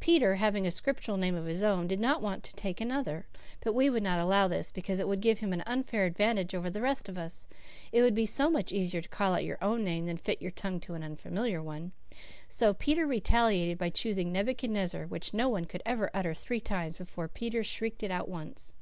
Peter 0.00 0.36
having 0.36 0.66
a 0.66 0.70
Scriptural 0.70 1.18
name 1.18 1.34
of 1.34 1.44
his 1.44 1.62
own, 1.62 1.86
did 1.86 2.00
not 2.00 2.22
want 2.22 2.42
to 2.42 2.56
take 2.56 2.80
another; 2.80 3.26
but 3.62 3.74
we 3.74 3.90
would 3.90 4.02
not 4.02 4.18
allow 4.18 4.48
this, 4.48 4.70
because 4.70 4.98
it 4.98 5.06
would 5.06 5.20
give 5.20 5.40
him 5.40 5.52
an 5.52 5.62
unfair 5.66 6.06
advantage 6.06 6.54
over 6.54 6.70
the 6.70 6.80
rest 6.80 7.10
of 7.10 7.18
us. 7.18 7.46
It 7.92 8.00
would 8.00 8.14
be 8.14 8.24
so 8.24 8.48
much 8.48 8.72
easier 8.72 9.02
to 9.02 9.08
call 9.10 9.34
out 9.34 9.44
your 9.44 9.62
own 9.62 9.84
name 9.84 10.06
than 10.06 10.16
fit 10.16 10.40
your 10.40 10.50
tongue 10.52 10.80
to 10.80 10.94
an 10.94 11.02
unfamiliar 11.04 11.62
one. 11.62 11.92
So 12.48 12.72
Peter 12.72 13.06
retaliated 13.06 13.76
by 13.76 13.90
choosing 13.90 14.32
Nebuchadnezzar, 14.32 15.08
which 15.08 15.34
no 15.34 15.50
one 15.50 15.66
could 15.66 15.82
ever 15.84 16.10
utter 16.14 16.32
three 16.32 16.60
times 16.62 16.96
before 16.96 17.28
Peter 17.28 17.62
shrieked 17.62 18.02
it 18.02 18.10
out 18.10 18.30
once. 18.30 18.72